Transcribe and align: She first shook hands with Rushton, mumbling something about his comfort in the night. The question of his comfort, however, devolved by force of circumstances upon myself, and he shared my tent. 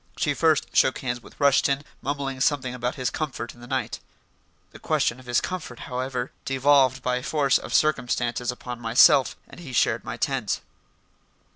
She 0.17 0.33
first 0.33 0.75
shook 0.75 0.97
hands 0.97 1.21
with 1.21 1.39
Rushton, 1.39 1.83
mumbling 2.01 2.41
something 2.41 2.73
about 2.73 2.95
his 2.95 3.11
comfort 3.11 3.53
in 3.53 3.61
the 3.61 3.67
night. 3.67 3.99
The 4.71 4.79
question 4.79 5.19
of 5.19 5.27
his 5.27 5.39
comfort, 5.39 5.81
however, 5.81 6.31
devolved 6.43 7.03
by 7.03 7.21
force 7.21 7.59
of 7.59 7.71
circumstances 7.71 8.51
upon 8.51 8.79
myself, 8.79 9.35
and 9.47 9.59
he 9.59 9.73
shared 9.73 10.03
my 10.03 10.17
tent. 10.17 10.59